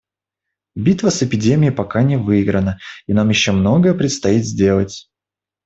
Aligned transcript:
Битва 0.75 1.11
с 1.11 1.21
эпидемией 1.21 1.71
пока 1.71 2.01
не 2.01 2.17
выиграна, 2.17 2.79
и 3.05 3.13
нам 3.13 3.29
еще 3.29 3.51
многое 3.51 3.93
предстоит 3.93 4.43
сделать. 4.43 5.07